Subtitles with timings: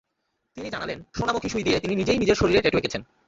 [0.57, 3.01] তিনি জানালেন, সোনামুখী সুই দিয়ে তিনি নিজেই নিজের শরীরে ট্যাটু এঁকেছেন।